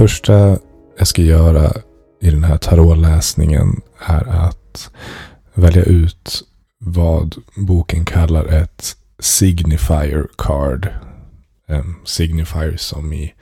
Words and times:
första 0.00 0.58
jag 0.98 1.06
ska 1.06 1.22
göra 1.22 1.72
i 2.20 2.30
den 2.30 2.44
här 2.44 2.56
tarotläsningen 2.56 3.80
är 4.06 4.28
att 4.28 4.90
välja 5.54 5.82
ut 5.82 6.42
vad 6.78 7.36
boken 7.54 8.04
kallar 8.04 8.46
ett 8.46 8.96
signifier 9.18 10.26
card. 10.38 10.88
En 11.66 11.94
signifier 12.04 12.76
som 12.76 13.12
i 13.12 13.34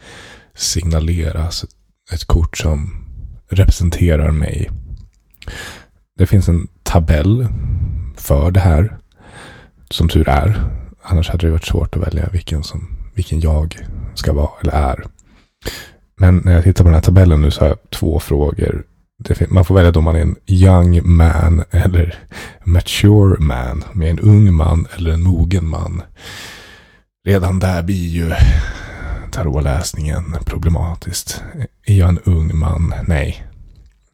signaleras. 0.55 1.45
Alltså 1.45 1.66
ett 2.12 2.24
kort 2.24 2.59
som 2.59 3.05
representerar 3.48 4.30
mig. 4.30 4.70
Det 6.16 6.27
finns 6.27 6.48
en 6.48 6.69
tabell 6.83 7.48
för 8.16 8.50
det 8.50 8.61
här. 8.61 8.98
Som 9.91 10.09
tur 10.09 10.28
är. 10.28 10.70
Annars 11.02 11.28
hade 11.28 11.47
det 11.47 11.52
varit 11.52 11.66
svårt 11.66 11.97
att 11.97 12.02
välja 12.02 12.28
vilken, 12.33 12.62
som, 12.62 12.97
vilken 13.14 13.41
jag 13.41 13.78
ska 14.14 14.33
vara 14.33 14.50
eller 14.62 14.72
är. 14.72 15.05
Men 16.20 16.36
när 16.45 16.52
jag 16.52 16.64
tittar 16.64 16.84
på 16.84 16.88
den 16.88 16.95
här 16.95 17.02
tabellen 17.02 17.42
nu 17.42 17.50
så 17.50 17.60
har 17.60 17.68
jag 17.68 17.90
två 17.90 18.20
frågor. 18.20 18.84
Man 19.48 19.64
får 19.64 19.74
välja 19.74 19.90
då 19.90 20.00
man 20.00 20.16
är 20.16 20.20
en 20.20 20.36
young 20.46 21.16
man 21.16 21.64
eller 21.70 22.18
mature 22.64 23.36
man. 23.38 23.84
Om 23.92 24.02
jag 24.02 24.08
är 24.08 24.12
en 24.12 24.20
ung 24.20 24.55
man 24.55 24.86
eller 24.97 25.10
en 25.10 25.22
mogen 25.22 25.69
man. 25.69 26.02
Redan 27.27 27.58
där 27.58 27.83
blir 27.83 28.08
ju 28.08 28.33
tarotläsningen 29.30 30.36
problematiskt. 30.44 31.42
Är 31.86 31.94
jag 31.94 32.08
en 32.08 32.19
ung 32.19 32.58
man? 32.58 32.94
Nej. 33.06 33.47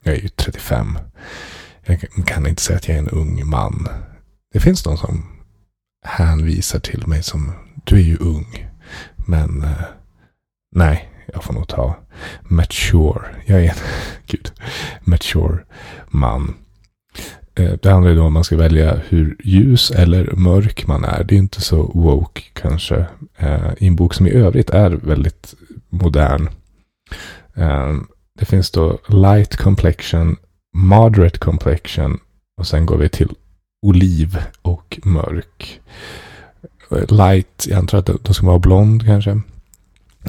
Jag 0.05 0.15
är 0.15 0.21
ju 0.21 0.29
35. 0.29 0.99
Jag 1.87 2.01
kan 2.27 2.47
inte 2.47 2.63
säga 2.63 2.77
att 2.77 2.89
jag 2.89 2.95
är 2.97 3.03
en 3.03 3.09
ung 3.09 3.47
man. 3.47 3.89
Det 4.53 4.61
finns 4.61 4.83
de 4.83 4.97
som 4.97 5.27
hänvisar 6.07 6.79
till 6.79 7.07
mig 7.07 7.23
som 7.23 7.53
du 7.85 7.97
är 7.97 8.01
ju 8.01 8.17
ung. 8.17 8.71
Men 9.17 9.63
eh, 9.63 9.85
nej, 10.75 11.14
jag 11.33 11.45
får 11.45 11.55
nog 11.55 11.69
ta 11.69 11.97
mature. 12.43 13.21
Jag 13.47 13.65
är 13.65 13.69
en 13.69 13.77
gud, 14.27 14.53
mature 15.05 15.59
man. 16.09 16.55
Eh, 17.55 17.73
det 17.83 17.91
handlar 17.91 18.11
ju 18.11 18.17
då 18.17 18.23
om 18.23 18.33
man 18.33 18.45
ska 18.45 18.57
välja 18.57 19.01
hur 19.09 19.37
ljus 19.45 19.91
eller 19.91 20.33
mörk 20.37 20.87
man 20.87 21.05
är. 21.05 21.25
Det 21.25 21.35
är 21.35 21.39
inte 21.39 21.61
så 21.61 21.83
woke 21.83 22.43
kanske. 22.53 23.07
Eh, 23.37 23.71
I 23.79 23.87
en 23.87 23.97
bok 23.97 24.15
som 24.15 24.27
i 24.27 24.31
övrigt 24.31 24.71
är 24.71 24.91
väldigt 24.91 25.55
modern. 25.89 26.49
Eh, 27.55 27.95
det 28.39 28.45
finns 28.45 28.71
då 28.71 28.99
light 29.09 29.57
complexion, 29.57 30.37
moderate 30.77 31.39
complexion 31.39 32.19
och 32.61 32.67
sen 32.67 32.87
går 32.87 32.97
vi 32.97 33.09
till 33.09 33.31
oliv 33.83 34.39
och 34.63 35.01
mörk. 35.05 35.81
Light, 37.09 37.67
jag 37.69 37.79
antar 37.79 37.99
att 37.99 38.07
då 38.07 38.35
ska 38.35 38.47
vara 38.47 38.59
blond 38.59 39.07
kanske. 39.07 39.41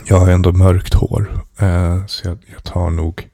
Jag 0.03 0.19
har 0.19 0.29
ändå 0.29 0.51
mörkt 0.51 0.93
hår. 0.93 1.43
Eh, 1.59 2.05
så 2.05 2.27
jag, 2.27 2.37
jag 2.53 2.63
tar 2.63 2.89
nog 2.89 3.29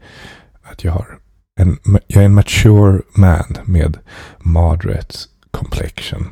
att 0.62 0.84
jag 0.84 0.92
har 0.92 1.20
en, 1.60 1.78
jag 2.08 2.22
är 2.22 2.26
en 2.26 2.34
mature 2.34 3.02
man 3.14 3.58
med 3.64 3.98
moderate 4.40 5.16
complexion. 5.52 6.28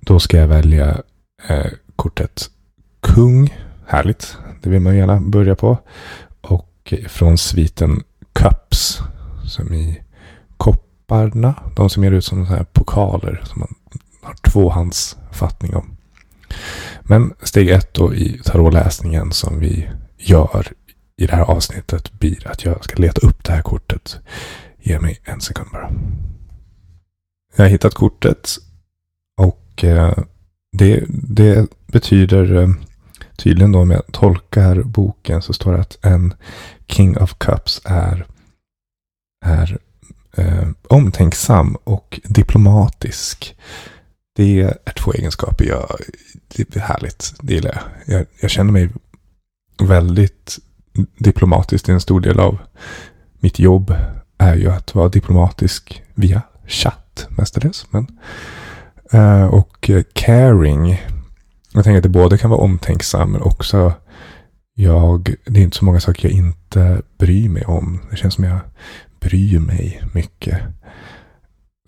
Då 0.00 0.20
ska 0.20 0.36
jag 0.36 0.48
välja 0.48 1.02
eh, 1.48 1.66
kortet 1.96 2.50
kung. 3.00 3.54
Härligt. 3.86 4.36
Det 4.62 4.70
vill 4.70 4.80
man 4.80 4.96
gärna 4.96 5.20
börja 5.20 5.54
på. 5.54 5.78
Och 6.40 6.94
från 7.08 7.38
sviten 7.38 8.02
Cups. 8.32 9.00
Som 9.44 9.74
i 9.74 10.02
kopparna. 10.56 11.54
De 11.76 11.90
som 11.90 12.04
ger 12.04 12.12
ut 12.12 12.24
som 12.24 12.46
så 12.46 12.52
här 12.52 12.64
pokaler. 12.64 13.42
Som 13.44 13.60
man 13.60 13.74
har 14.22 14.34
tvåhandsfattning 14.34 15.76
om. 15.76 15.97
Men 17.02 17.34
steg 17.42 17.68
ett 17.68 17.94
då 17.94 18.14
i 18.14 18.40
tarotläsningen 18.44 19.32
som 19.32 19.60
vi 19.60 19.88
gör 20.16 20.72
i 21.16 21.26
det 21.26 21.34
här 21.34 21.42
avsnittet 21.42 22.12
blir 22.12 22.46
att 22.46 22.64
jag 22.64 22.84
ska 22.84 22.96
leta 22.96 23.26
upp 23.26 23.44
det 23.44 23.52
här 23.52 23.62
kortet. 23.62 24.18
Ge 24.78 25.00
mig 25.00 25.20
en 25.24 25.40
sekund 25.40 25.68
bara. 25.72 25.90
Jag 27.56 27.64
har 27.64 27.70
hittat 27.70 27.94
kortet 27.94 28.48
och 29.36 29.84
eh, 29.84 30.18
det, 30.72 31.04
det 31.08 31.66
betyder 31.86 32.56
eh, 32.56 32.68
tydligen 33.36 33.72
då 33.72 33.78
om 33.78 33.90
jag 33.90 34.02
tolkar 34.12 34.82
boken 34.82 35.42
så 35.42 35.52
står 35.52 35.72
det 35.72 35.80
att 35.80 36.04
en 36.04 36.34
King 36.86 37.18
of 37.18 37.34
Cups 37.38 37.82
är, 37.84 38.26
är 39.44 39.78
eh, 40.36 40.68
omtänksam 40.88 41.76
och 41.84 42.20
diplomatisk. 42.24 43.56
Det 44.36 44.60
är 44.60 44.92
två 44.92 45.12
egenskaper 45.12 45.64
jag, 45.64 46.00
det 46.56 46.76
är 46.76 46.80
härligt, 46.80 47.34
det 47.40 47.54
gillar 47.54 47.82
jag. 48.06 48.18
jag. 48.18 48.26
Jag 48.40 48.50
känner 48.50 48.72
mig 48.72 48.88
väldigt 49.82 50.58
diplomatisk. 51.18 51.88
En 51.88 52.00
stor 52.00 52.20
del 52.20 52.40
av 52.40 52.58
mitt 53.40 53.58
jobb 53.58 53.94
är 54.38 54.54
ju 54.56 54.70
att 54.70 54.94
vara 54.94 55.08
diplomatisk 55.08 56.02
via 56.14 56.42
chatt 56.66 57.26
mestadels. 57.30 57.86
Men, 57.90 58.06
uh, 59.14 59.44
och 59.44 59.90
eh, 59.90 60.02
caring. 60.12 61.02
Jag 61.72 61.84
tänker 61.84 61.96
att 61.96 62.02
det 62.02 62.08
både 62.08 62.38
kan 62.38 62.50
vara 62.50 62.60
omtänksam 62.60 63.32
men 63.32 63.42
också 63.42 63.92
jag, 64.74 65.34
det 65.46 65.60
är 65.60 65.64
inte 65.64 65.76
så 65.76 65.84
många 65.84 66.00
saker 66.00 66.28
jag 66.28 66.38
inte 66.38 67.02
bryr 67.18 67.48
mig 67.48 67.64
om. 67.64 68.00
Det 68.10 68.16
känns 68.16 68.34
som 68.34 68.44
jag 68.44 68.58
bryr 69.20 69.58
mig 69.58 70.02
mycket. 70.12 70.58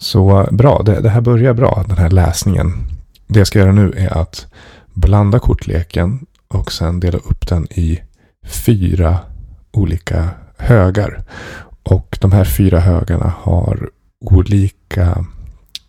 Så 0.01 0.49
bra, 0.53 0.83
det, 0.83 1.01
det 1.01 1.11
här 1.11 1.21
börjar 1.21 1.55
bra, 1.55 1.85
den 1.89 1.99
här 1.99 2.11
läsningen. 2.11 2.73
Det 3.33 3.41
jag 3.41 3.47
ska 3.47 3.59
göra 3.59 3.73
nu 3.73 3.93
är 3.97 4.19
att 4.19 4.47
blanda 4.95 5.39
kortleken 5.39 6.27
och 6.49 6.73
sen 6.73 7.01
dela 7.01 7.19
upp 7.19 7.47
den 7.49 7.67
i 7.73 8.01
fyra 8.43 9.19
olika 9.71 10.29
högar. 10.57 11.25
Och 11.83 12.19
de 12.21 12.33
här 12.33 12.45
fyra 12.45 12.81
högarna 12.81 13.35
har 13.39 13.91
olika 14.21 15.25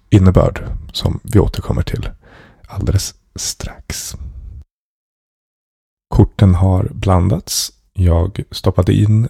innebörd 0.09 0.63
som 0.93 1.19
vi 1.23 1.39
återkommer 1.39 1.81
till 1.81 2.09
alldeles 2.67 3.15
strax. 3.35 4.15
Korten 6.09 6.55
har 6.55 6.89
blandats. 6.91 7.71
Jag 7.93 8.43
stoppade 8.51 8.93
in 8.93 9.27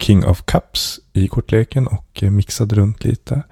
King 0.00 0.24
of 0.24 0.42
Cups 0.44 1.00
i 1.12 1.28
kortleken 1.28 1.86
och 1.86 2.22
mixade 2.22 2.74
runt 2.74 3.04
lite. 3.04 3.42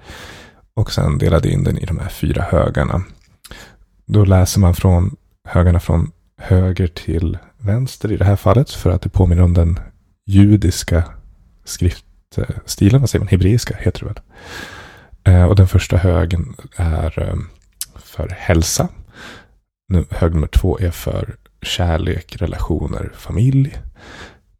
Och 0.73 0.91
sen 0.91 1.17
delade 1.17 1.51
in 1.51 1.63
den 1.63 1.77
i 1.77 1.85
de 1.85 1.99
här 1.99 2.09
fyra 2.09 2.41
högarna. 2.41 3.03
Då 4.05 4.25
läser 4.25 4.59
man 4.59 4.75
från 4.75 5.15
högarna 5.47 5.79
från 5.79 6.11
höger 6.37 6.87
till 6.87 7.37
vänster 7.57 8.11
i 8.11 8.17
det 8.17 8.25
här 8.25 8.35
fallet. 8.35 8.71
För 8.71 8.89
att 8.89 9.01
det 9.01 9.09
påminner 9.09 9.43
om 9.43 9.53
den 9.53 9.79
judiska 10.25 11.03
skriftstilen. 11.65 13.01
Vad 13.01 13.09
säger 13.09 13.19
man? 13.19 13.27
Hebreiska 13.27 13.75
heter 13.79 13.99
det 13.99 14.05
väl. 14.05 14.19
Eh, 15.23 15.43
och 15.43 15.55
den 15.55 15.67
första 15.67 15.97
högen 15.97 16.55
är 16.75 17.19
eh, 17.19 17.35
för 17.95 18.29
hälsa. 18.29 18.89
Hög 20.09 20.33
nummer 20.33 20.47
två 20.47 20.79
är 20.79 20.91
för 20.91 21.35
kärlek, 21.61 22.35
relationer, 22.35 23.11
familj. 23.15 23.77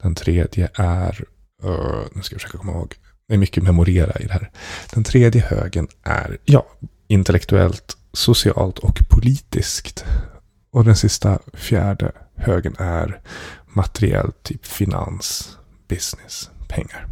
Den 0.04 0.16
tredje 0.16 0.70
är, 0.74 1.24
eh, 1.64 2.02
nu 2.16 2.22
ska 2.22 2.34
jag 2.34 2.42
försöka 2.42 2.58
komma 2.58 2.72
ihåg, 2.72 2.96
det 3.28 3.34
är 3.34 3.38
mycket 3.38 3.64
memorera 3.64 4.20
i 4.20 4.26
det 4.26 4.34
här. 4.34 4.52
Den 4.94 5.04
tredje 5.04 5.42
högen 5.42 5.88
är, 6.04 6.38
ja, 6.46 6.66
intellektuellt, 7.08 7.98
socialt 8.14 8.80
och 8.80 9.00
politiskt. 9.10 10.06
Och 10.72 10.86
den 10.86 10.96
sista 10.96 11.40
fjärde 11.54 12.12
högen 12.36 12.76
är 12.80 13.22
materiellt, 13.66 14.44
typ 14.44 14.66
finans, 14.66 15.58
business, 15.88 16.50
pengar. 16.68 17.08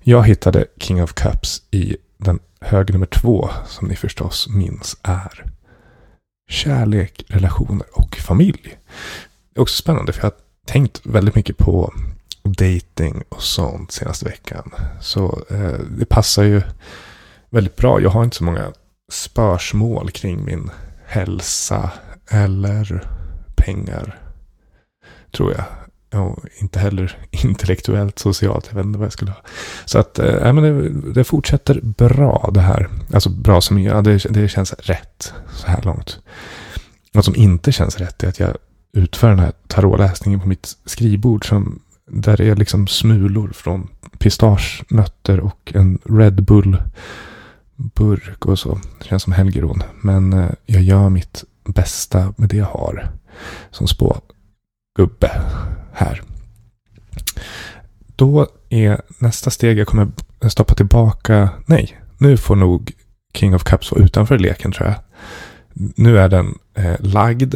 Jag 0.00 0.26
hittade 0.26 0.66
King 0.76 1.02
of 1.02 1.12
Cups 1.12 1.62
i 1.70 1.96
den 2.16 2.38
hög 2.60 2.92
nummer 2.92 3.06
två, 3.06 3.50
som 3.66 3.88
ni 3.88 3.96
förstås 3.96 4.48
minns 4.48 4.96
är 5.02 5.44
kärlek, 6.48 7.24
relationer 7.28 7.86
och 7.92 8.16
familj. 8.16 8.78
Det 9.54 9.58
är 9.58 9.62
också 9.62 9.82
spännande 9.82 10.12
för 10.12 10.20
jag 10.20 10.30
har 10.30 10.38
tänkt 10.66 11.00
väldigt 11.06 11.34
mycket 11.34 11.58
på 11.58 11.92
dating 12.42 13.22
och 13.28 13.42
sånt 13.42 13.92
senaste 13.92 14.24
veckan. 14.24 14.72
Så 15.00 15.42
eh, 15.50 15.80
det 15.98 16.06
passar 16.06 16.42
ju 16.42 16.62
väldigt 17.50 17.76
bra. 17.76 18.00
Jag 18.00 18.10
har 18.10 18.24
inte 18.24 18.36
så 18.36 18.44
många 18.44 18.72
spörsmål 19.12 20.10
kring 20.10 20.44
min 20.44 20.70
hälsa 21.06 21.90
eller 22.30 23.08
pengar. 23.56 24.18
Tror 25.36 25.52
jag. 25.52 25.64
Och 26.22 26.44
inte 26.60 26.78
heller 26.78 27.18
intellektuellt, 27.30 28.18
socialt. 28.18 28.66
Jag 28.68 28.76
vet 28.76 28.86
inte 28.86 28.98
vad 28.98 29.06
jag 29.06 29.12
skulle 29.12 29.30
ha. 29.30 29.40
Så 29.84 29.98
att, 29.98 30.18
äh, 30.18 30.52
men 30.52 30.62
det, 30.62 31.12
det 31.12 31.24
fortsätter 31.24 31.80
bra 31.80 32.50
det 32.54 32.60
här. 32.60 32.88
Alltså 33.12 33.30
bra 33.30 33.60
som, 33.60 33.82
ja, 33.82 34.02
det, 34.02 34.26
det 34.30 34.48
känns 34.48 34.72
rätt 34.72 35.32
så 35.50 35.66
här 35.66 35.82
långt. 35.82 36.18
Något 37.12 37.24
som 37.24 37.36
inte 37.36 37.72
känns 37.72 37.98
rätt 37.98 38.22
är 38.22 38.28
att 38.28 38.40
jag 38.40 38.56
utför 38.92 39.28
den 39.28 39.38
här 39.38 39.52
tarotläsningen 39.66 40.40
på 40.40 40.48
mitt 40.48 40.76
skrivbord. 40.84 41.48
Som, 41.48 41.80
där 42.10 42.36
det 42.36 42.48
är 42.48 42.56
liksom 42.56 42.86
smulor 42.86 43.50
från 43.54 43.88
pistagenötter 44.18 45.40
och 45.40 45.72
en 45.74 45.98
Red 46.04 46.42
Bull 46.42 46.76
burk 47.78 48.46
och 48.46 48.58
så. 48.58 48.80
Det 48.98 49.04
känns 49.04 49.22
som 49.22 49.32
helgeron. 49.32 49.82
Men 50.02 50.32
eh, 50.32 50.50
jag 50.66 50.82
gör 50.82 51.08
mitt 51.08 51.44
bästa 51.64 52.34
med 52.36 52.48
det 52.48 52.56
jag 52.56 52.66
har. 52.66 53.10
Som 53.70 53.88
spågubbe 53.88 55.30
här. 55.92 56.22
Då 58.16 58.46
är 58.68 59.00
nästa 59.18 59.50
steg, 59.50 59.78
jag 59.78 59.86
kommer 59.86 60.08
stoppa 60.48 60.74
tillbaka, 60.74 61.48
nej, 61.66 61.98
nu 62.18 62.36
får 62.36 62.56
nog 62.56 62.92
King 63.34 63.54
of 63.54 63.64
Cups 63.64 63.92
vara 63.92 64.04
utanför 64.04 64.38
leken 64.38 64.72
tror 64.72 64.88
jag. 64.88 64.96
Nu 65.96 66.18
är 66.18 66.28
den 66.28 66.58
eh, 66.74 66.96
lagd 67.00 67.54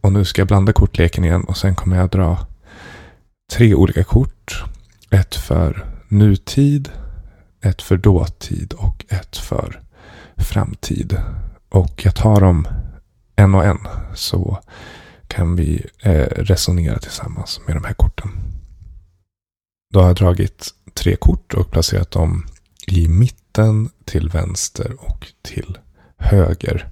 och 0.00 0.12
nu 0.12 0.24
ska 0.24 0.40
jag 0.40 0.48
blanda 0.48 0.72
kortleken 0.72 1.24
igen 1.24 1.44
och 1.44 1.56
sen 1.56 1.74
kommer 1.74 1.96
jag 1.96 2.10
dra 2.10 2.46
tre 3.52 3.74
olika 3.74 4.04
kort. 4.04 4.64
Ett 5.10 5.34
för 5.34 5.84
nutid, 6.08 6.88
ett 7.60 7.82
för 7.82 7.96
dåtid 7.96 8.72
och 8.72 9.04
ett 9.08 9.36
för 9.36 9.82
framtid. 10.36 11.20
Och 11.68 12.04
jag 12.04 12.14
tar 12.14 12.40
dem 12.40 12.68
en 13.36 13.54
och 13.54 13.64
en 13.64 13.78
så 14.14 14.58
kan 15.28 15.56
vi 15.56 15.86
eh, 16.02 16.26
resonera 16.36 16.98
tillsammans 16.98 17.60
med 17.66 17.76
de 17.76 17.84
här 17.84 17.94
korten. 17.94 18.30
Då 19.92 20.00
har 20.00 20.06
jag 20.06 20.16
dragit 20.16 20.74
tre 20.94 21.16
kort 21.16 21.54
och 21.54 21.70
placerat 21.70 22.10
dem 22.10 22.46
i 22.86 23.08
mitten, 23.08 23.90
till 24.04 24.28
vänster 24.28 24.96
och 24.98 25.26
till 25.42 25.78
höger. 26.16 26.88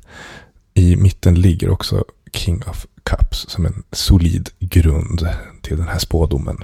I 0.75 0.97
mitten 0.97 1.35
ligger 1.35 1.71
också 1.71 2.05
King 2.33 2.63
of 2.67 2.87
Cups 3.03 3.47
som 3.49 3.67
en 3.67 3.83
solid 3.93 4.51
grund 4.59 5.29
till 5.63 5.77
den 5.77 5.89
här 5.89 5.99
spådomen. 5.99 6.59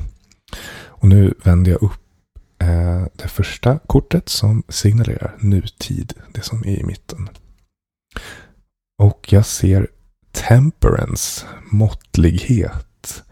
Och 0.86 1.08
nu 1.08 1.34
vänder 1.44 1.70
jag 1.70 1.82
upp 1.82 2.03
Eh, 2.64 3.06
det 3.12 3.28
första 3.28 3.78
kortet 3.78 4.28
som 4.28 4.62
signalerar 4.68 5.36
nutid, 5.40 6.12
det 6.32 6.40
som 6.40 6.58
är 6.58 6.80
i 6.80 6.84
mitten. 6.84 7.28
Och 8.98 9.32
jag 9.32 9.46
ser 9.46 9.88
temperance, 10.32 11.46
måttlighet. 11.70 13.22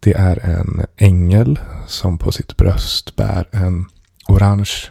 Det 0.00 0.12
är 0.12 0.38
en 0.38 0.86
ängel 0.96 1.58
som 1.86 2.18
på 2.18 2.32
sitt 2.32 2.56
bröst 2.56 3.16
bär 3.16 3.48
en 3.52 3.84
orange 4.28 4.90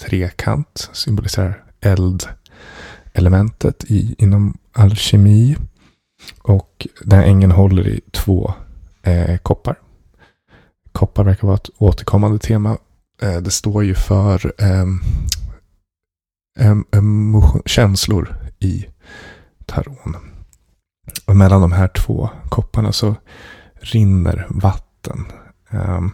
trekant. 0.00 0.90
Symboliserar 0.92 1.64
eldelementet 1.80 3.84
i, 3.84 4.14
inom 4.18 4.58
alkemi. 4.72 5.56
Och 6.42 6.86
den 7.04 7.18
här 7.18 7.26
ängeln 7.26 7.52
håller 7.52 7.88
i 7.88 8.00
två 8.10 8.54
eh, 9.02 9.38
koppar. 9.38 9.76
Koppar 10.92 11.24
verkar 11.24 11.46
vara 11.46 11.56
ett 11.56 11.70
återkommande 11.78 12.38
tema. 12.38 12.78
Eh, 13.22 13.36
det 13.36 13.50
står 13.50 13.84
ju 13.84 13.94
för 13.94 14.52
eh, 14.58 14.86
emotion, 16.92 17.62
känslor 17.66 18.36
i 18.58 18.86
taron. 19.66 20.16
Och 21.26 21.36
mellan 21.36 21.60
de 21.60 21.72
här 21.72 21.88
två 21.88 22.30
kopparna 22.48 22.92
så 22.92 23.14
rinner 23.74 24.46
vatten. 24.50 25.24
Ehm, 25.70 26.10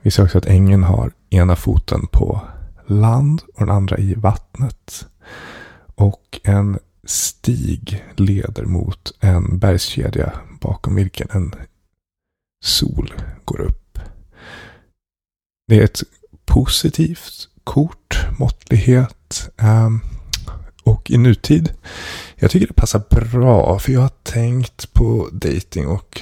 vi 0.00 0.10
ser 0.10 0.24
också 0.24 0.38
att 0.38 0.46
ängeln 0.46 0.82
har 0.82 1.12
ena 1.30 1.56
foten 1.56 2.06
på 2.06 2.40
land 2.86 3.42
och 3.54 3.60
den 3.60 3.76
andra 3.76 3.98
i 3.98 4.14
vattnet. 4.14 5.06
Och 5.94 6.40
en 6.44 6.78
stig 7.04 8.04
leder 8.16 8.64
mot 8.64 9.12
en 9.20 9.58
bergskedja 9.58 10.32
bakom 10.60 10.94
vilken 10.94 11.28
en 11.30 11.54
sol 12.64 13.14
går 13.44 13.60
upp. 13.60 13.98
Det 15.68 15.78
är 15.78 15.84
ett 15.84 16.02
positivt 16.50 17.48
kort, 17.64 18.18
måttlighet. 18.38 19.50
Um, 19.62 20.00
och 20.84 21.10
i 21.10 21.18
nutid, 21.18 21.72
jag 22.36 22.50
tycker 22.50 22.66
det 22.66 22.72
passar 22.72 23.02
bra 23.10 23.78
för 23.78 23.92
jag 23.92 24.00
har 24.00 24.10
tänkt 24.22 24.92
på 24.92 25.28
dating 25.32 25.86
och 25.86 26.20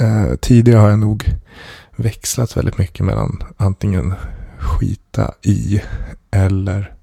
eh, 0.00 0.34
tidigare 0.40 0.78
har 0.78 0.88
jag 0.90 0.98
nog 0.98 1.24
växlat 1.96 2.56
väldigt 2.56 2.78
mycket 2.78 3.06
mellan 3.06 3.42
antingen 3.56 4.14
skita 4.58 5.34
i 5.42 5.82
eller 6.30 6.94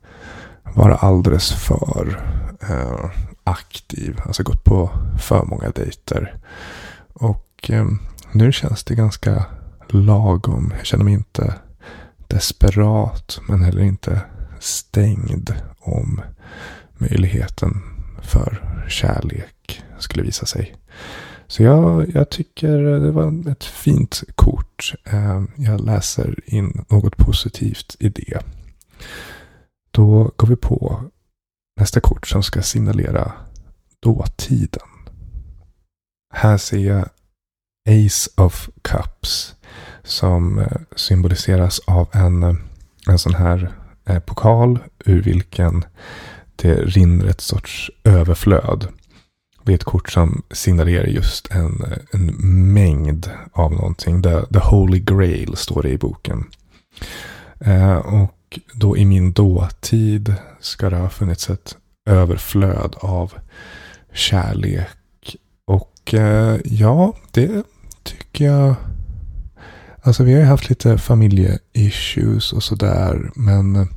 vara 0.75 0.95
alldeles 0.95 1.51
för 1.51 2.23
eh, 2.69 3.09
aktiv. 3.43 4.21
Alltså 4.25 4.43
gått 4.43 4.63
på 4.63 4.89
för 5.19 5.43
många 5.45 5.69
dejter. 5.69 6.37
Och 7.13 7.69
eh, 7.69 7.85
nu 8.31 8.51
känns 8.51 8.83
det 8.83 8.95
ganska 8.95 9.45
lagom. 9.89 10.73
Jag 10.77 10.85
känner 10.85 11.03
mig 11.03 11.13
inte 11.13 11.53
desperat 12.27 13.39
men 13.47 13.63
heller 13.63 13.81
inte 13.81 14.21
stängd 14.59 15.53
om 15.79 16.21
möjligheten 16.97 17.81
för 18.21 18.85
kärlek 18.89 19.83
skulle 19.99 20.23
visa 20.23 20.45
sig. 20.45 20.75
Så 21.47 21.63
jag, 21.63 22.09
jag 22.15 22.29
tycker 22.29 22.77
det 22.77 23.11
var 23.11 23.51
ett 23.51 23.63
fint 23.63 24.23
kort. 24.35 24.93
Eh, 25.03 25.43
jag 25.55 25.81
läser 25.81 26.39
in 26.45 26.85
något 26.89 27.17
positivt 27.17 27.95
i 27.99 28.09
det. 28.09 28.39
Då 29.91 30.31
går 30.35 30.47
vi 30.47 30.55
på 30.55 31.03
nästa 31.79 31.99
kort 31.99 32.27
som 32.27 32.43
ska 32.43 32.61
signalera 32.61 33.33
dåtiden. 33.99 34.89
Här 36.33 36.57
ser 36.57 36.77
jag 36.77 37.09
Ace 37.89 38.29
of 38.37 38.69
Cups 38.81 39.54
som 40.05 40.59
eh, 40.59 40.77
symboliseras 40.95 41.79
av 41.87 42.09
en, 42.11 42.43
eh, 42.43 42.55
en 43.07 43.19
sån 43.19 43.35
här 43.35 43.71
eh, 44.05 44.19
pokal 44.19 44.79
ur 45.05 45.21
vilken 45.21 45.85
det 46.55 46.75
rinner 46.75 47.25
ett 47.25 47.41
sorts 47.41 47.91
överflöd. 48.03 48.87
Det 49.63 49.71
är 49.71 49.75
ett 49.75 49.83
kort 49.83 50.11
som 50.11 50.43
signalerar 50.51 51.05
just 51.05 51.51
en, 51.51 51.85
en 52.11 52.25
mängd 52.73 53.29
av 53.51 53.71
någonting. 53.71 54.21
The, 54.21 54.45
the 54.45 54.59
Holy 54.59 54.99
Grail 54.99 55.55
står 55.55 55.81
det 55.81 55.89
i 55.89 55.97
boken. 55.97 56.43
Eh, 57.59 57.95
och 57.95 58.59
då 58.73 58.97
i 58.97 59.05
min 59.05 59.33
dåtid 59.33 60.33
ska 60.59 60.89
det 60.89 60.95
ha 60.95 61.09
funnits 61.09 61.49
ett 61.49 61.77
överflöd 62.09 62.95
av 62.99 63.33
kärlek. 64.13 65.35
Och 65.65 66.13
eh, 66.13 66.59
ja, 66.65 67.13
det 67.31 67.63
tycker 68.03 68.45
jag. 68.45 68.75
Alltså 70.05 70.23
vi 70.23 70.33
har 70.33 70.39
ju 70.39 70.45
haft 70.45 70.69
lite 70.69 70.97
familjeissues 70.97 72.53
och 72.53 72.63
sådär. 72.63 73.31
Men 73.35 73.75
eh, 73.75 73.87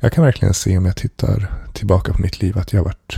jag 0.00 0.12
kan 0.12 0.24
verkligen 0.24 0.54
se 0.54 0.78
om 0.78 0.86
jag 0.86 0.96
tittar 0.96 1.52
tillbaka 1.72 2.12
på 2.12 2.22
mitt 2.22 2.42
liv 2.42 2.58
att 2.58 2.72
jag 2.72 2.80
har 2.80 2.84
varit 2.84 3.16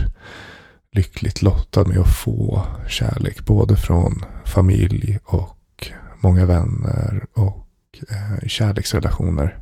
lyckligt 0.91 1.41
lottad 1.41 1.83
med 1.83 1.97
att 1.97 2.15
få 2.15 2.63
kärlek. 2.87 3.45
Både 3.45 3.75
från 3.75 4.25
familj 4.45 5.19
och 5.25 5.91
många 6.19 6.45
vänner 6.45 7.25
och 7.33 7.67
eh, 8.09 8.47
kärleksrelationer. 8.47 9.57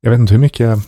Jag 0.00 0.10
vet 0.10 0.20
inte 0.20 0.34
hur 0.34 0.40
mycket 0.40 0.66
jag 0.66 0.80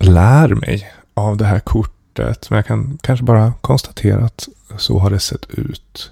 lär 0.00 0.48
mig 0.48 0.92
av 1.14 1.36
det 1.36 1.44
här 1.44 1.60
kortet. 1.60 2.50
Men 2.50 2.56
jag 2.56 2.66
kan 2.66 2.98
kanske 3.02 3.24
bara 3.24 3.52
konstatera 3.60 4.24
att 4.24 4.48
så 4.78 4.98
har 4.98 5.10
det 5.10 5.20
sett 5.20 5.50
ut. 5.50 6.10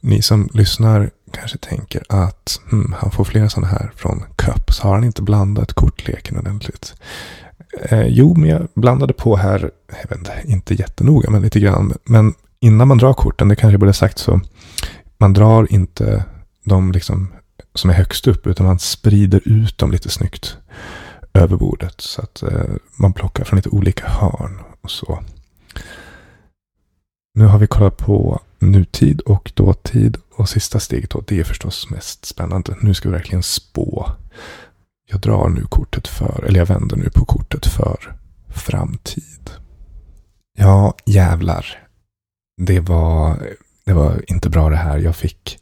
Ni 0.00 0.22
som 0.22 0.48
lyssnar 0.52 1.10
kanske 1.34 1.58
tänker 1.58 2.02
att 2.08 2.60
hmm, 2.70 2.94
han 2.98 3.10
får 3.10 3.24
flera 3.24 3.48
sådana 3.48 3.68
här 3.68 3.92
från 3.96 4.24
Cups. 4.36 4.80
Har 4.80 4.94
han 4.94 5.04
inte 5.04 5.22
blandat 5.22 5.72
kortleken 5.72 6.38
ordentligt? 6.38 6.94
Eh, 7.82 8.06
jo, 8.06 8.34
men 8.34 8.50
jag 8.50 8.68
blandade 8.74 9.12
på 9.12 9.36
här, 9.36 9.70
jag 10.02 10.08
vet 10.08 10.18
inte, 10.18 10.42
inte 10.44 10.74
jättenoga, 10.74 11.30
men 11.30 11.42
lite 11.42 11.60
grann. 11.60 11.92
Men 12.04 12.34
innan 12.60 12.88
man 12.88 12.98
drar 12.98 13.14
korten, 13.14 13.48
det 13.48 13.56
kanske 13.56 13.72
jag 13.72 13.80
borde 13.80 13.92
sagt 13.92 14.18
så, 14.18 14.40
man 15.18 15.32
drar 15.32 15.72
inte 15.72 16.24
de 16.64 16.92
liksom 16.92 17.32
som 17.74 17.90
är 17.90 17.94
högst 17.94 18.26
upp, 18.26 18.46
utan 18.46 18.66
man 18.66 18.78
sprider 18.78 19.40
ut 19.44 19.78
dem 19.78 19.90
lite 19.90 20.08
snyggt 20.08 20.56
över 21.34 21.56
bordet. 21.56 22.00
Så 22.00 22.22
att 22.22 22.42
eh, 22.42 22.74
man 22.96 23.12
plockar 23.12 23.44
från 23.44 23.56
lite 23.56 23.68
olika 23.68 24.08
hörn 24.08 24.60
och 24.80 24.90
så. 24.90 25.18
Nu 27.36 27.44
har 27.44 27.58
vi 27.58 27.66
kollat 27.66 27.96
på 27.96 28.40
nutid 28.58 29.20
och 29.20 29.52
dåtid. 29.54 30.16
Och 30.36 30.48
sista 30.48 30.80
steget 30.80 31.10
då, 31.10 31.20
det 31.20 31.40
är 31.40 31.44
förstås 31.44 31.90
mest 31.90 32.24
spännande. 32.24 32.76
Nu 32.80 32.94
ska 32.94 33.08
vi 33.08 33.14
verkligen 33.14 33.42
spå. 33.42 34.10
Jag 35.10 35.20
drar 35.20 35.48
nu 35.48 35.64
kortet 35.64 36.08
för, 36.08 36.44
eller 36.44 36.58
jag 36.58 36.66
vänder 36.66 36.96
nu 36.96 37.10
på 37.10 37.24
kortet 37.24 37.66
för 37.66 38.16
framtid. 38.48 39.50
Ja, 40.58 40.94
jävlar. 41.06 41.66
Det 42.62 42.80
var, 42.80 43.38
det 43.84 43.92
var 43.92 44.22
inte 44.26 44.50
bra 44.50 44.70
det 44.70 44.76
här. 44.76 44.98
Jag 44.98 45.16
fick 45.16 45.58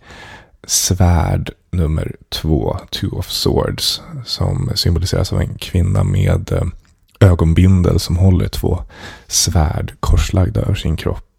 svärd 0.66 1.50
nummer 1.70 2.16
två, 2.28 2.76
Two 2.90 3.14
of 3.14 3.30
Swords, 3.30 4.02
som 4.24 4.70
symboliseras 4.74 5.32
av 5.32 5.40
en 5.40 5.54
kvinna 5.54 6.04
med 6.04 6.52
eh, 6.52 6.62
ögonbindel 7.20 8.00
som 8.00 8.16
håller 8.16 8.48
två 8.48 8.82
svärd 9.26 9.94
korslagda 10.00 10.60
över 10.60 10.74
sin 10.74 10.96
kropp. 10.96 11.31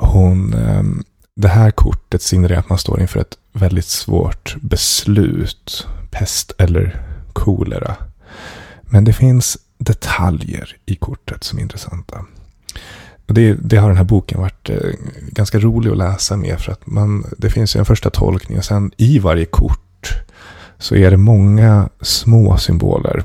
Hon, 0.00 0.54
ehm, 0.54 1.02
det 1.36 1.48
här 1.48 1.70
kortet 1.70 2.22
signalerar 2.22 2.58
att 2.58 2.68
man 2.68 2.78
står 2.78 3.00
inför 3.00 3.20
ett 3.20 3.38
väldigt 3.52 3.86
svårt 3.86 4.56
beslut. 4.60 5.86
Pest 6.10 6.52
eller 6.58 7.02
kolera. 7.32 7.96
Men 8.82 9.04
det 9.04 9.12
finns 9.12 9.58
detaljer 9.78 10.76
i 10.86 10.96
kortet 10.96 11.44
som 11.44 11.58
är 11.58 11.62
intressanta. 11.62 12.24
det, 13.26 13.54
det, 13.54 13.76
har 13.76 13.88
den 13.88 13.96
här 13.96 14.04
boken 14.04 14.40
varit 14.40 14.70
eh, 14.70 14.90
ganska 15.28 15.58
rolig 15.58 15.90
att 15.90 15.96
läsa 15.96 16.36
med. 16.36 16.60
För 16.60 16.72
att 16.72 16.86
man, 16.86 17.24
det 17.38 17.50
finns 17.50 17.76
ju 17.76 17.78
en 17.78 17.84
första 17.84 18.10
tolkning 18.10 18.58
och 18.58 18.64
sen 18.64 18.92
i 18.96 19.18
varje 19.18 19.44
kort 19.44 20.14
så 20.78 20.94
är 20.94 21.10
det 21.10 21.16
många 21.16 21.88
små 22.00 22.56
symboler. 22.56 23.22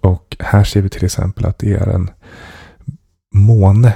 Och 0.00 0.36
här 0.40 0.64
ser 0.64 0.82
vi 0.82 0.88
till 0.88 1.04
exempel 1.04 1.44
att 1.44 1.58
det 1.58 1.72
är 1.72 1.86
en 1.86 2.10
måne 3.34 3.92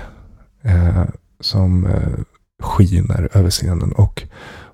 eh, 0.63 1.05
som 1.41 1.87
eh, 1.87 2.19
skiner 2.63 3.29
över 3.33 3.51
scenen. 3.51 3.93
Och 3.93 4.23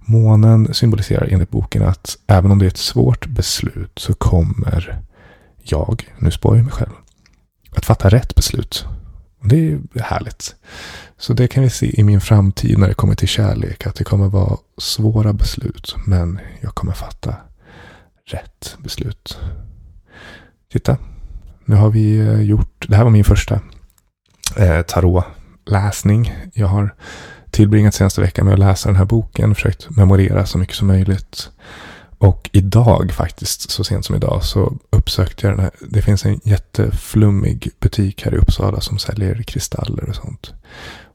månen 0.00 0.74
symboliserar 0.74 1.28
enligt 1.30 1.50
boken 1.50 1.82
att 1.82 2.18
även 2.26 2.50
om 2.50 2.58
det 2.58 2.66
är 2.66 2.70
ett 2.70 2.76
svårt 2.76 3.26
beslut 3.26 3.98
så 3.98 4.14
kommer 4.14 5.02
jag, 5.62 6.14
nu 6.18 6.30
spår 6.30 6.56
jag 6.56 6.64
mig 6.64 6.72
själv, 6.72 6.92
att 7.70 7.86
fatta 7.86 8.08
rätt 8.08 8.34
beslut. 8.34 8.86
Det 9.42 9.72
är 9.72 10.02
härligt. 10.02 10.54
Så 11.18 11.32
det 11.32 11.48
kan 11.48 11.62
vi 11.62 11.70
se 11.70 12.00
i 12.00 12.04
min 12.04 12.20
framtid 12.20 12.78
när 12.78 12.88
det 12.88 12.94
kommer 12.94 13.14
till 13.14 13.28
kärlek. 13.28 13.86
Att 13.86 13.94
det 13.94 14.04
kommer 14.04 14.28
vara 14.28 14.56
svåra 14.78 15.32
beslut. 15.32 15.94
Men 16.06 16.40
jag 16.60 16.74
kommer 16.74 16.92
fatta 16.92 17.34
rätt 18.24 18.76
beslut. 18.78 19.38
Titta. 20.72 20.96
Nu 21.64 21.76
har 21.76 21.90
vi 21.90 22.18
eh, 22.18 22.40
gjort. 22.40 22.86
Det 22.88 22.96
här 22.96 23.04
var 23.04 23.10
min 23.10 23.24
första 23.24 23.60
eh, 24.56 24.82
läsning. 25.66 26.34
Jag 26.52 26.66
har 26.66 26.94
tillbringat 27.50 27.94
senaste 27.94 28.20
veckan 28.20 28.44
med 28.46 28.52
att 28.52 28.60
läsa 28.60 28.88
den 28.88 28.96
här 28.96 29.04
boken. 29.04 29.54
Försökt 29.54 29.90
memorera 29.90 30.46
så 30.46 30.58
mycket 30.58 30.76
som 30.76 30.86
möjligt. 30.86 31.50
Och 32.18 32.50
idag 32.52 33.12
faktiskt, 33.12 33.70
så 33.70 33.84
sent 33.84 34.04
som 34.04 34.16
idag, 34.16 34.44
så 34.44 34.76
uppsökte 34.90 35.46
jag 35.46 35.56
den 35.56 35.64
här. 35.64 35.70
Det 35.80 36.02
finns 36.02 36.24
en 36.24 36.40
jätteflummig 36.44 37.70
butik 37.80 38.24
här 38.24 38.34
i 38.34 38.38
Uppsala 38.38 38.80
som 38.80 38.98
säljer 38.98 39.42
kristaller 39.42 40.08
och 40.08 40.14
sånt. 40.14 40.54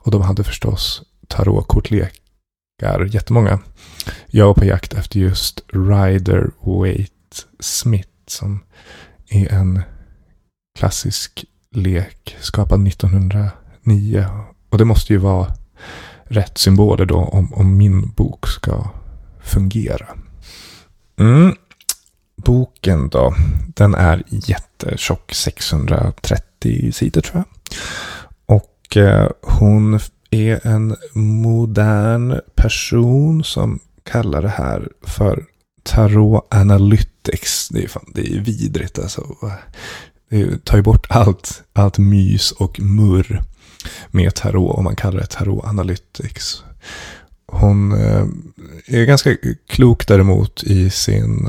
Och 0.04 0.12
de 0.12 0.22
hade 0.22 0.44
förstås 0.44 1.02
tarotkortlekar, 1.28 3.10
jättemånga. 3.10 3.60
Jag 4.28 4.46
var 4.46 4.54
på 4.54 4.66
jakt 4.66 4.94
efter 4.94 5.20
just 5.20 5.62
Rider 5.68 6.52
Waite 6.60 7.42
Smith 7.60 8.10
som 8.28 8.64
är 9.30 9.54
en 9.54 9.82
klassisk 10.80 11.46
lek 11.72 12.38
skapad 12.40 12.80
1909. 13.84 14.26
Och 14.70 14.78
det 14.78 14.86
måste 14.86 15.14
ju 15.14 15.20
vara 15.20 15.54
rätt 16.24 16.58
symboler 16.58 17.06
då 17.06 17.18
om, 17.18 17.54
om 17.54 17.78
min 17.78 18.10
bok 18.10 18.48
ska 18.48 18.90
fungera. 19.44 20.08
Mm. 21.20 21.56
Boken 22.36 23.10
då, 23.10 23.36
den 23.68 23.96
är 23.96 24.24
jättetjock, 24.30 25.34
630 25.34 26.92
sidor 26.92 27.22
tror 27.22 27.44
jag. 27.44 27.78
Och 28.58 28.98
eh, 28.98 29.30
hon 29.42 30.00
är 30.30 30.68
en 30.68 30.96
modern 31.14 32.40
person 32.56 33.44
som 33.44 33.80
kallar 34.04 34.42
det 34.42 34.50
här 34.50 34.90
för 35.02 35.46
Tarot 35.84 36.48
Analytics. 36.50 37.70
Det 37.70 37.84
är, 37.84 37.88
fan, 37.88 38.12
det 38.14 38.34
är 38.34 38.40
vidrigt 38.40 39.00
alltså. 39.00 39.36
Det 40.30 40.66
tar 40.66 40.78
ju 40.78 40.84
bort 40.84 41.08
allt, 41.10 41.64
allt 41.74 41.98
mys 41.98 42.52
och 42.52 42.80
murr 42.80 43.42
med 44.12 44.36
tarot 44.36 44.78
om 44.78 44.84
man 44.84 44.96
kallar 44.96 45.20
det 45.20 45.26
Tarot 45.26 45.66
Analytics. 45.66 46.64
Hon 47.48 47.92
eh, 47.92 48.26
är 48.88 49.06
ganska 49.06 49.36
klok 49.68 50.08
däremot 50.08 50.64
i 50.64 50.90
sin... 50.90 51.48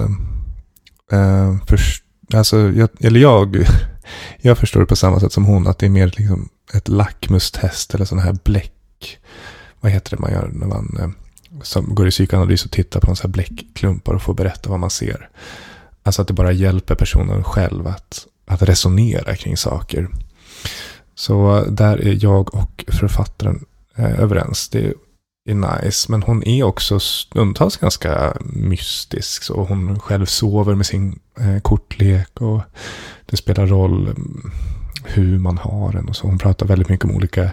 Eh, 1.12 1.56
för, 1.66 1.78
alltså, 2.34 2.70
jag, 2.70 2.88
eller 3.00 3.20
jag, 3.20 3.56
jag 4.40 4.58
förstår 4.58 4.80
det 4.80 4.86
på 4.86 4.96
samma 4.96 5.20
sätt 5.20 5.32
som 5.32 5.44
hon. 5.44 5.66
Att 5.66 5.78
det 5.78 5.86
är 5.86 5.90
mer 5.90 6.12
liksom 6.16 6.48
ett 6.74 6.88
lackmustest 6.88 7.94
eller 7.94 8.04
sån 8.04 8.18
här 8.18 8.36
bläck. 8.44 9.18
Vad 9.80 9.92
heter 9.92 10.16
det 10.16 10.20
man 10.20 10.32
gör 10.32 10.50
när 10.52 10.66
man 10.66 10.96
eh, 11.00 11.08
som 11.62 11.94
går 11.94 12.08
i 12.08 12.10
psykoanalys 12.10 12.64
och 12.64 12.70
tittar 12.70 13.00
på 13.00 13.10
en 13.10 13.16
sån 13.16 13.28
här 13.28 13.32
bläckklumpar 13.32 14.14
och 14.14 14.22
får 14.22 14.34
berätta 14.34 14.70
vad 14.70 14.80
man 14.80 14.90
ser. 14.90 15.28
Alltså 16.02 16.22
att 16.22 16.28
det 16.28 16.34
bara 16.34 16.52
hjälper 16.52 16.94
personen 16.94 17.44
själv 17.44 17.86
att, 17.86 18.26
att 18.46 18.62
resonera 18.62 19.36
kring 19.36 19.56
saker. 19.56 20.08
Så 21.14 21.64
där 21.68 22.06
är 22.06 22.24
jag 22.24 22.54
och 22.54 22.84
författaren 22.88 23.64
eh, 23.96 24.20
överens. 24.20 24.68
Det 24.68 24.94
är 25.50 25.54
nice. 25.54 26.10
Men 26.10 26.22
hon 26.22 26.42
är 26.42 26.62
också 26.62 27.00
stundtals 27.00 27.76
ganska 27.76 28.36
mystisk. 28.42 29.42
Så 29.42 29.64
hon 29.64 30.00
själv 30.00 30.26
sover 30.26 30.74
med 30.74 30.86
sin 30.86 31.18
eh, 31.40 31.60
kortlek. 31.60 32.40
Och 32.40 32.60
det 33.26 33.36
spelar 33.36 33.66
roll 33.66 34.08
mm, 34.08 34.52
hur 35.04 35.38
man 35.38 35.58
har 35.58 35.92
den. 35.92 36.08
Och 36.08 36.16
så 36.16 36.26
hon 36.26 36.38
pratar 36.38 36.66
väldigt 36.66 36.88
mycket 36.88 37.04
om 37.04 37.16
olika 37.16 37.50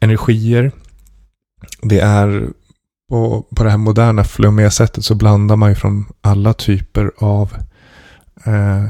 energier. 0.00 0.72
Det 1.82 2.00
är 2.00 2.48
på, 3.08 3.46
på 3.54 3.64
det 3.64 3.70
här 3.70 3.76
moderna 3.76 4.24
flummiga 4.24 4.70
sättet 4.70 5.04
så 5.04 5.14
blandar 5.14 5.56
man 5.56 5.68
ju 5.68 5.74
från 5.74 6.04
alla 6.20 6.54
typer 6.54 7.10
av 7.18 7.56
eh, 8.44 8.84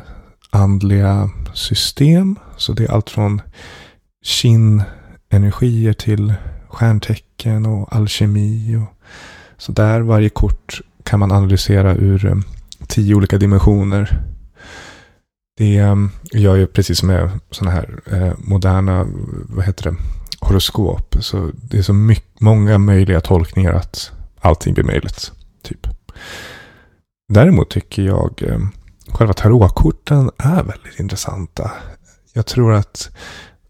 andliga 0.57 1.31
system. 1.55 2.39
Så 2.57 2.73
det 2.73 2.85
är 2.85 2.93
allt 2.93 3.11
från 3.11 3.43
kin-energier 4.25 5.93
till 5.93 6.35
stjärntecken 6.69 7.67
och 7.67 7.95
alkemi. 7.95 8.77
Och 8.77 8.97
så 9.59 9.73
där 9.73 10.01
varje 10.01 10.29
kort 10.29 10.81
kan 11.03 11.21
man 11.21 11.33
analysera 11.33 11.95
ur 11.95 12.27
eh, 12.27 12.37
tio 12.87 13.15
olika 13.15 13.39
dimensioner. 13.39 14.23
Det 15.59 15.77
eh, 15.77 15.97
gör 16.33 16.57
ju 16.57 16.67
precis 16.67 16.99
som 16.99 17.09
med 17.09 17.31
sådana 17.51 17.77
här 17.77 18.01
eh, 18.13 18.33
moderna, 18.39 19.07
vad 19.49 19.65
heter 19.65 19.91
det, 19.91 19.97
horoskop. 20.41 21.17
Så 21.21 21.51
det 21.55 21.79
är 21.79 21.83
så 21.83 21.93
mycket, 21.93 22.41
många 22.41 22.79
möjliga 22.79 23.21
tolkningar 23.21 23.73
att 23.73 24.13
allting 24.41 24.75
blir 24.75 24.85
möjligt. 24.85 25.33
Typ. 25.63 25.87
Däremot 27.33 27.71
tycker 27.71 28.03
jag 28.03 28.43
själva 29.09 29.33
tarotkorten 29.33 30.31
är 30.37 30.63
väldigt 30.63 31.01
intressanta. 31.01 31.71
Jag 32.33 32.47
tror 32.47 32.73
att 32.73 33.11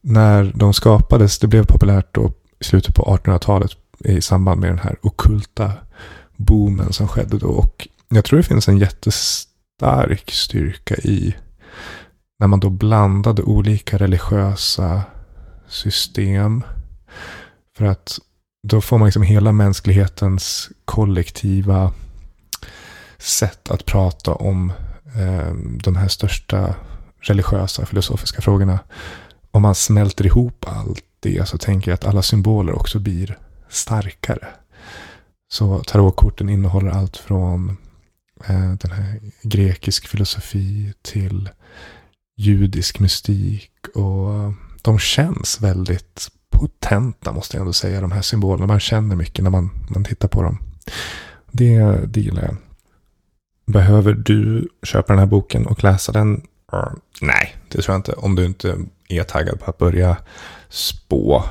när 0.00 0.52
de 0.54 0.74
skapades, 0.74 1.38
det 1.38 1.46
blev 1.46 1.66
populärt 1.66 2.14
då 2.14 2.32
i 2.58 2.64
slutet 2.64 2.94
på 2.94 3.02
1800-talet 3.02 3.70
i 3.98 4.20
samband 4.20 4.60
med 4.60 4.70
den 4.70 4.78
här 4.78 4.96
okulta 5.02 5.72
boomen 6.36 6.92
som 6.92 7.08
skedde 7.08 7.38
då. 7.38 7.48
Och 7.48 7.88
jag 8.08 8.24
tror 8.24 8.36
det 8.36 8.42
finns 8.42 8.68
en 8.68 8.78
jättestark 8.78 10.30
styrka 10.30 10.94
i 10.94 11.34
när 12.38 12.46
man 12.46 12.60
då 12.60 12.70
blandade 12.70 13.42
olika 13.42 13.98
religiösa 13.98 15.02
system. 15.68 16.62
För 17.76 17.84
att 17.84 18.18
då 18.68 18.80
får 18.80 18.98
man 18.98 19.06
liksom 19.06 19.22
hela 19.22 19.52
mänsklighetens 19.52 20.70
kollektiva 20.84 21.92
sätt 23.18 23.70
att 23.70 23.86
prata 23.86 24.34
om 24.34 24.72
Ehm, 25.18 25.78
de 25.82 25.96
här 25.96 26.08
största 26.08 26.74
religiösa 27.20 27.86
filosofiska 27.86 28.42
frågorna. 28.42 28.78
Om 29.50 29.62
man 29.62 29.74
smälter 29.74 30.26
ihop 30.26 30.64
allt 30.68 31.04
det 31.20 31.48
så 31.48 31.58
tänker 31.58 31.90
jag 31.90 31.94
att 31.94 32.04
alla 32.04 32.22
symboler 32.22 32.72
också 32.72 32.98
blir 32.98 33.38
starkare. 33.68 34.48
Så 35.48 35.82
tarotkorten 35.82 36.48
innehåller 36.48 36.90
allt 36.90 37.16
från 37.16 37.76
eh, 38.44 38.72
den 38.72 38.90
här 38.90 39.20
grekisk 39.42 40.06
filosofi 40.06 40.92
till 41.02 41.50
judisk 42.36 42.98
mystik. 43.00 43.70
Och 43.94 44.52
de 44.82 44.98
känns 44.98 45.60
väldigt 45.60 46.28
potenta 46.50 47.32
måste 47.32 47.56
jag 47.56 47.60
ändå 47.60 47.72
säga, 47.72 48.00
de 48.00 48.12
här 48.12 48.22
symbolerna. 48.22 48.66
Man 48.66 48.80
känner 48.80 49.16
mycket 49.16 49.42
när 49.42 49.50
man, 49.50 49.70
man 49.88 50.04
tittar 50.04 50.28
på 50.28 50.42
dem. 50.42 50.58
Det, 51.52 51.80
det 52.06 52.20
gillar 52.20 52.42
jag. 52.42 52.56
Behöver 53.66 54.12
du 54.12 54.68
köpa 54.82 55.12
den 55.12 55.18
här 55.18 55.26
boken 55.26 55.66
och 55.66 55.84
läsa 55.84 56.12
den? 56.12 56.46
Uh, 56.72 56.92
nej, 57.20 57.56
det 57.68 57.82
tror 57.82 57.94
jag 57.94 57.98
inte. 57.98 58.12
Om 58.12 58.34
du 58.34 58.44
inte 58.44 58.78
är 59.08 59.22
taggad 59.22 59.60
på 59.60 59.70
att 59.70 59.78
börja 59.78 60.16
spå. 60.68 61.44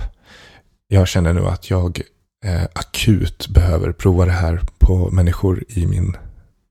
Jag 0.88 1.08
känner 1.08 1.34
nu 1.34 1.46
att 1.46 1.70
jag 1.70 2.02
eh, 2.46 2.64
akut 2.64 3.48
behöver 3.48 3.92
prova 3.92 4.26
det 4.26 4.32
här 4.32 4.62
på 4.80 5.10
människor 5.12 5.64
i 5.68 5.88
min 5.88 6.18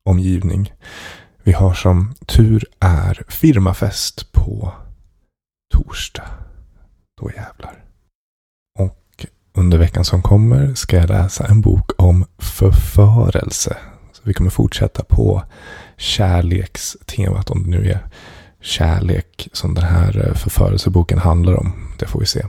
omgivning. 0.04 0.72
Vi 1.42 1.52
har 1.52 1.74
som 1.74 2.14
tur 2.26 2.64
är 2.80 3.22
firmafest 3.28 4.32
på 4.32 4.72
torsdag. 5.74 6.30
Då 7.20 7.30
jävlar. 7.30 7.84
Och 8.78 9.26
under 9.54 9.78
veckan 9.78 10.04
som 10.04 10.22
kommer 10.22 10.74
ska 10.74 10.96
jag 10.96 11.08
läsa 11.08 11.46
en 11.46 11.60
bok 11.60 12.02
om 12.02 12.24
förförelse. 12.38 13.76
Vi 14.24 14.34
kommer 14.34 14.50
fortsätta 14.50 15.04
på 15.04 15.42
kärlekstemat 15.96 17.50
om 17.50 17.62
det 17.62 17.78
nu 17.78 17.90
är 17.90 18.06
kärlek 18.60 19.48
som 19.52 19.74
den 19.74 19.84
här 19.84 20.26
eh, 20.26 20.34
förförelseboken 20.34 21.18
handlar 21.18 21.54
om. 21.54 21.72
Det 21.98 22.06
får 22.06 22.20
vi 22.20 22.26
se. 22.26 22.46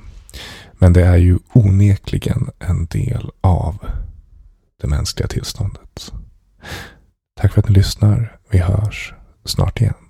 Men 0.74 0.94
det 0.94 1.06
är 1.06 1.18
ju 1.18 1.38
onekligen 1.54 2.50
en 2.60 2.86
del 2.86 3.32
av 3.42 3.78
det 4.82 4.88
mänskliga 4.88 5.28
tillståndet. 5.28 6.14
Tack 7.42 7.54
för 7.54 7.62
att 7.62 7.70
ni 7.70 7.76
lyssnar. 7.76 8.38
Vi 8.50 8.58
hörs 8.58 9.14
snart 9.46 9.82
igen. 9.82 10.05